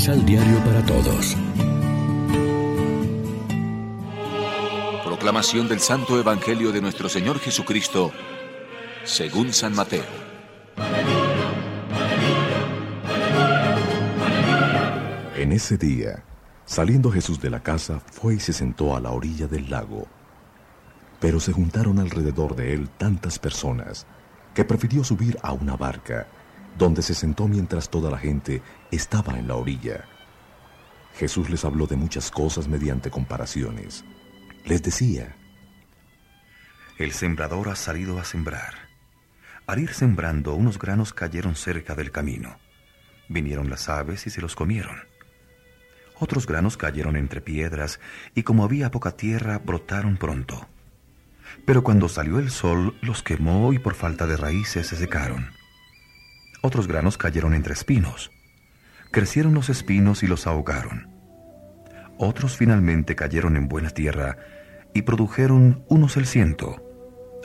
Misal 0.00 0.24
Diario 0.24 0.58
para 0.64 0.82
Todos. 0.86 1.36
Proclamación 5.04 5.68
del 5.68 5.78
Santo 5.80 6.18
Evangelio 6.18 6.72
de 6.72 6.80
nuestro 6.80 7.10
Señor 7.10 7.38
Jesucristo, 7.38 8.10
según 9.04 9.52
San 9.52 9.74
Mateo. 9.74 10.06
En 15.36 15.52
ese 15.52 15.76
día, 15.76 16.24
saliendo 16.64 17.12
Jesús 17.12 17.38
de 17.38 17.50
la 17.50 17.62
casa, 17.62 18.00
fue 18.00 18.36
y 18.36 18.40
se 18.40 18.54
sentó 18.54 18.96
a 18.96 19.00
la 19.00 19.10
orilla 19.10 19.48
del 19.48 19.68
lago. 19.68 20.06
Pero 21.20 21.40
se 21.40 21.52
juntaron 21.52 21.98
alrededor 21.98 22.56
de 22.56 22.72
él 22.72 22.88
tantas 22.88 23.38
personas 23.38 24.06
que 24.54 24.64
prefirió 24.64 25.04
subir 25.04 25.36
a 25.42 25.52
una 25.52 25.76
barca 25.76 26.26
donde 26.76 27.02
se 27.02 27.14
sentó 27.14 27.48
mientras 27.48 27.90
toda 27.90 28.10
la 28.10 28.18
gente 28.18 28.62
estaba 28.90 29.38
en 29.38 29.48
la 29.48 29.56
orilla. 29.56 30.04
Jesús 31.16 31.50
les 31.50 31.64
habló 31.64 31.86
de 31.86 31.96
muchas 31.96 32.30
cosas 32.30 32.68
mediante 32.68 33.10
comparaciones. 33.10 34.04
Les 34.64 34.82
decía, 34.82 35.36
El 36.98 37.12
sembrador 37.12 37.68
ha 37.68 37.76
salido 37.76 38.18
a 38.18 38.24
sembrar. 38.24 38.74
Al 39.66 39.78
ir 39.78 39.92
sembrando, 39.92 40.54
unos 40.54 40.78
granos 40.78 41.12
cayeron 41.12 41.54
cerca 41.54 41.94
del 41.94 42.10
camino. 42.10 42.58
Vinieron 43.28 43.70
las 43.70 43.88
aves 43.88 44.26
y 44.26 44.30
se 44.30 44.40
los 44.40 44.56
comieron. 44.56 44.98
Otros 46.18 46.46
granos 46.46 46.76
cayeron 46.76 47.16
entre 47.16 47.40
piedras 47.40 48.00
y 48.34 48.42
como 48.42 48.64
había 48.64 48.90
poca 48.90 49.12
tierra, 49.12 49.58
brotaron 49.58 50.16
pronto. 50.16 50.68
Pero 51.64 51.82
cuando 51.82 52.08
salió 52.08 52.38
el 52.38 52.50
sol, 52.50 52.96
los 53.00 53.22
quemó 53.22 53.72
y 53.72 53.78
por 53.78 53.94
falta 53.94 54.26
de 54.26 54.36
raíces 54.36 54.86
se 54.88 54.96
secaron. 54.96 55.59
Otros 56.62 56.86
granos 56.86 57.16
cayeron 57.16 57.54
entre 57.54 57.72
espinos. 57.72 58.30
Crecieron 59.10 59.54
los 59.54 59.70
espinos 59.70 60.22
y 60.22 60.26
los 60.26 60.46
ahogaron. 60.46 61.08
Otros 62.18 62.56
finalmente 62.56 63.16
cayeron 63.16 63.56
en 63.56 63.66
buena 63.68 63.90
tierra 63.90 64.36
y 64.92 65.02
produjeron 65.02 65.84
unos 65.88 66.16
el 66.16 66.26
ciento, 66.26 66.82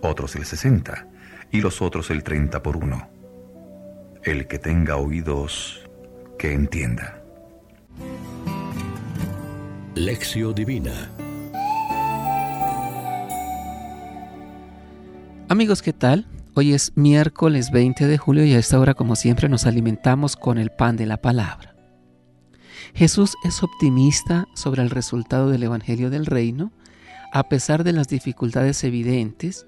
otros 0.00 0.34
el 0.36 0.46
sesenta 0.46 1.08
y 1.50 1.60
los 1.60 1.82
otros 1.82 2.10
el 2.10 2.22
treinta 2.22 2.62
por 2.62 2.76
uno. 2.76 3.10
El 4.22 4.46
que 4.46 4.58
tenga 4.58 4.96
oídos, 4.96 5.88
que 6.38 6.52
entienda. 6.52 7.22
Lección 9.94 10.54
Divina 10.54 11.10
Amigos, 15.50 15.82
¿qué 15.82 15.92
tal? 15.92 16.26
Hoy 16.54 16.74
es 16.74 16.92
miércoles 16.96 17.70
20 17.70 18.06
de 18.06 18.18
julio 18.18 18.44
y 18.44 18.52
a 18.52 18.58
esta 18.58 18.78
hora, 18.78 18.92
como 18.92 19.16
siempre, 19.16 19.48
nos 19.48 19.64
alimentamos 19.64 20.36
con 20.36 20.58
el 20.58 20.68
pan 20.68 20.98
de 20.98 21.06
la 21.06 21.16
palabra. 21.16 21.74
Jesús 22.94 23.36
es 23.42 23.62
optimista 23.62 24.46
sobre 24.54 24.82
el 24.82 24.90
resultado 24.90 25.48
del 25.48 25.62
Evangelio 25.62 26.10
del 26.10 26.26
Reino, 26.26 26.70
a 27.32 27.44
pesar 27.44 27.84
de 27.84 27.94
las 27.94 28.08
dificultades 28.08 28.84
evidentes, 28.84 29.66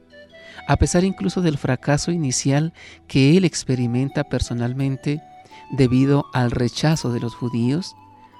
a 0.68 0.76
pesar 0.76 1.04
incluso 1.04 1.40
del 1.40 1.56
fracaso 1.56 2.12
inicial 2.12 2.74
que 3.08 3.38
él 3.38 3.46
experimenta 3.46 4.24
personalmente 4.24 5.22
debido 5.70 6.26
al 6.34 6.50
rechazo 6.50 7.14
de 7.14 7.20
los 7.20 7.34
judíos, 7.34 7.96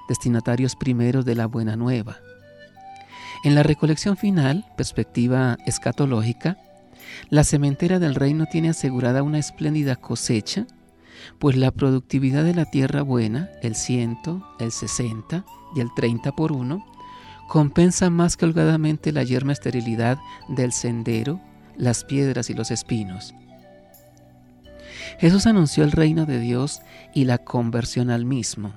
destinatarios 0.07 0.75
primeros 0.75 1.25
de 1.25 1.33
la 1.33 1.47
buena 1.47 1.75
nueva. 1.75 2.17
En 3.43 3.55
la 3.55 3.63
recolección 3.63 4.17
final, 4.17 4.71
perspectiva 4.77 5.57
escatológica, 5.65 6.59
la 7.29 7.43
cementera 7.43 7.99
del 7.99 8.15
reino 8.15 8.45
tiene 8.45 8.69
asegurada 8.69 9.23
una 9.23 9.39
espléndida 9.39 9.95
cosecha, 9.95 10.67
pues 11.39 11.55
la 11.55 11.71
productividad 11.71 12.43
de 12.43 12.53
la 12.53 12.65
tierra 12.65 13.01
buena, 13.01 13.49
el 13.61 13.75
ciento, 13.75 14.45
el 14.59 14.71
sesenta 14.71 15.45
y 15.75 15.79
el 15.81 15.89
treinta 15.95 16.31
por 16.31 16.51
uno, 16.51 16.85
compensa 17.47 18.09
más 18.09 18.37
que 18.37 18.45
holgadamente 18.45 19.11
la 19.11 19.23
yerma 19.23 19.53
esterilidad 19.53 20.17
del 20.49 20.71
sendero, 20.71 21.39
las 21.77 22.03
piedras 22.03 22.49
y 22.49 22.53
los 22.53 22.71
espinos. 22.71 23.33
Jesús 25.19 25.45
anunció 25.45 25.83
el 25.83 25.91
reino 25.91 26.25
de 26.25 26.39
Dios 26.39 26.81
y 27.13 27.25
la 27.25 27.37
conversión 27.37 28.09
al 28.09 28.25
mismo. 28.25 28.73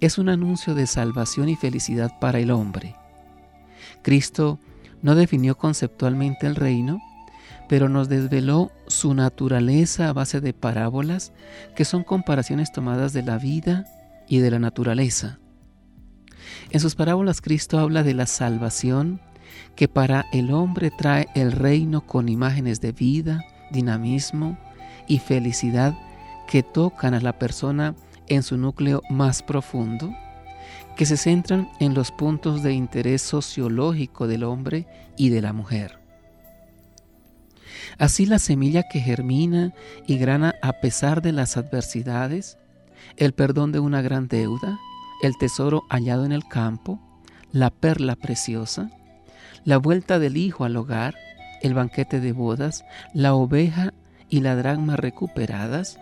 Es 0.00 0.18
un 0.18 0.28
anuncio 0.28 0.74
de 0.74 0.86
salvación 0.86 1.48
y 1.48 1.56
felicidad 1.56 2.18
para 2.20 2.38
el 2.38 2.50
hombre. 2.50 2.96
Cristo 4.02 4.58
no 5.02 5.14
definió 5.14 5.56
conceptualmente 5.56 6.46
el 6.46 6.56
reino, 6.56 7.00
pero 7.70 7.88
nos 7.88 8.08
desveló 8.08 8.72
su 8.88 9.14
naturaleza 9.14 10.08
a 10.08 10.12
base 10.12 10.40
de 10.40 10.52
parábolas 10.52 11.32
que 11.76 11.84
son 11.84 12.02
comparaciones 12.02 12.72
tomadas 12.72 13.12
de 13.12 13.22
la 13.22 13.38
vida 13.38 13.84
y 14.26 14.40
de 14.40 14.50
la 14.50 14.58
naturaleza. 14.58 15.38
En 16.70 16.80
sus 16.80 16.96
parábolas 16.96 17.40
Cristo 17.40 17.78
habla 17.78 18.02
de 18.02 18.12
la 18.12 18.26
salvación 18.26 19.20
que 19.76 19.86
para 19.86 20.26
el 20.32 20.50
hombre 20.50 20.90
trae 20.90 21.28
el 21.36 21.52
reino 21.52 22.04
con 22.04 22.28
imágenes 22.28 22.80
de 22.80 22.90
vida, 22.90 23.44
dinamismo 23.70 24.58
y 25.06 25.20
felicidad 25.20 25.96
que 26.48 26.64
tocan 26.64 27.14
a 27.14 27.20
la 27.20 27.38
persona 27.38 27.94
en 28.26 28.42
su 28.42 28.56
núcleo 28.56 29.00
más 29.10 29.44
profundo, 29.44 30.12
que 30.96 31.06
se 31.06 31.16
centran 31.16 31.68
en 31.78 31.94
los 31.94 32.10
puntos 32.10 32.64
de 32.64 32.72
interés 32.72 33.22
sociológico 33.22 34.26
del 34.26 34.42
hombre 34.42 34.88
y 35.16 35.28
de 35.28 35.40
la 35.40 35.52
mujer. 35.52 35.99
Así 37.98 38.26
la 38.26 38.38
semilla 38.38 38.84
que 38.90 39.00
germina 39.00 39.72
y 40.06 40.18
grana 40.18 40.54
a 40.62 40.74
pesar 40.80 41.22
de 41.22 41.32
las 41.32 41.56
adversidades, 41.56 42.58
el 43.16 43.32
perdón 43.32 43.72
de 43.72 43.80
una 43.80 44.02
gran 44.02 44.28
deuda, 44.28 44.78
el 45.22 45.36
tesoro 45.36 45.82
hallado 45.90 46.24
en 46.24 46.32
el 46.32 46.46
campo, 46.46 47.00
la 47.52 47.70
perla 47.70 48.16
preciosa, 48.16 48.90
la 49.64 49.76
vuelta 49.76 50.18
del 50.18 50.36
hijo 50.36 50.64
al 50.64 50.76
hogar, 50.76 51.14
el 51.62 51.74
banquete 51.74 52.20
de 52.20 52.32
bodas, 52.32 52.84
la 53.12 53.34
oveja 53.34 53.92
y 54.28 54.40
la 54.40 54.56
dragma 54.56 54.96
recuperadas, 54.96 55.98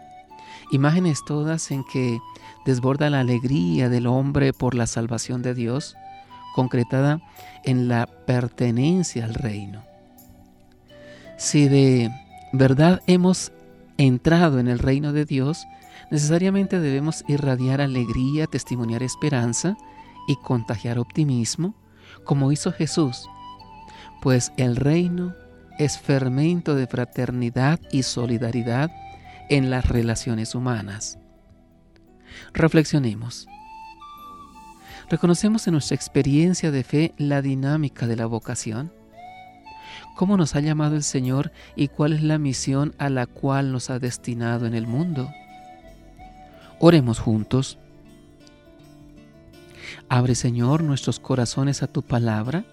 imágenes 0.71 1.25
todas 1.27 1.71
en 1.71 1.85
que 1.85 2.19
desborda 2.65 3.11
la 3.11 3.21
alegría 3.21 3.89
del 3.89 4.07
hombre 4.07 4.53
por 4.53 4.75
la 4.75 4.87
salvación 4.87 5.43
de 5.43 5.55
Dios, 5.55 5.97
concretada 6.55 7.21
en 7.65 7.89
la 7.89 8.07
pertenencia 8.07 9.25
al 9.25 9.35
reino. 9.35 9.88
Si 11.39 11.69
de 11.69 12.11
verdad 12.53 13.01
hemos 13.07 13.53
entrado 13.97 14.59
en 14.59 14.67
el 14.67 14.81
reino 14.81 15.13
de 15.13 15.25
Dios, 15.25 15.67
necesariamente 16.11 16.81
debemos 16.81 17.25
irradiar 17.29 17.81
alegría, 17.81 18.49
testimoniar 18.49 19.05
esperanza 19.05 19.77
y 20.27 20.35
contagiar 20.35 20.99
optimismo, 20.99 21.77
como 22.25 22.51
hizo 22.51 22.73
Jesús, 22.73 23.29
pues 24.21 24.53
el 24.57 24.75
reino 24.75 25.33
es 25.79 25.97
fermento 25.97 26.75
de 26.75 26.89
fraternidad 26.89 27.79
y 27.93 28.03
solidaridad 28.03 28.91
en 29.49 29.71
las 29.71 29.87
relaciones 29.87 30.57
humanas. 30.57 31.21
Reflexionemos. 32.53 33.47
¿Reconocemos 35.09 35.69
en 35.69 35.73
nuestra 35.73 35.95
experiencia 35.95 36.73
de 36.73 36.83
fe 36.83 37.15
la 37.17 37.43
dinámica 37.43 38.09
de 38.09 38.17
la 38.17 38.27
vocación? 38.27 38.98
Cómo 40.19 40.37
nos 40.37 40.57
ha 40.57 40.61
llamado 40.61 40.97
el 40.97 41.05
Señor 41.05 41.53
y 41.77 41.87
cuál 41.87 42.13
es 42.13 42.25
la 42.25 42.39
misión 42.39 42.93
a 42.99 43.09
la 43.09 43.27
cual 43.27 43.71
nos 43.71 43.89
ha 43.89 44.01
destinado 44.01 44.67
en 44.67 44.75
el 44.75 44.85
mundo. 44.85 45.33
Oremos 46.81 47.21
juntos. 47.21 47.79
Abre, 50.09 50.35
Señor, 50.35 50.83
nuestros 50.83 51.21
corazones 51.21 51.85
a 51.85 51.87
tu 51.87 52.03
palabra, 52.03 52.65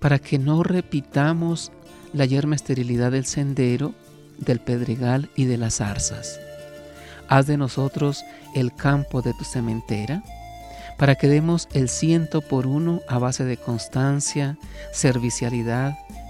para 0.00 0.18
que 0.18 0.40
no 0.40 0.64
repitamos 0.64 1.70
la 2.12 2.24
yerma 2.24 2.56
esterilidad 2.56 3.12
del 3.12 3.26
sendero, 3.26 3.94
del 4.38 4.58
pedregal 4.58 5.30
y 5.36 5.44
de 5.44 5.58
las 5.58 5.76
zarzas. 5.76 6.40
Haz 7.28 7.46
de 7.46 7.58
nosotros 7.58 8.24
el 8.56 8.74
campo 8.74 9.22
de 9.22 9.34
tu 9.34 9.44
cementera, 9.44 10.24
para 10.98 11.14
que 11.14 11.28
demos 11.28 11.68
el 11.74 11.88
ciento 11.88 12.40
por 12.40 12.66
uno 12.66 13.02
a 13.06 13.20
base 13.20 13.44
de 13.44 13.56
constancia, 13.56 14.58
servicialidad, 14.92 15.94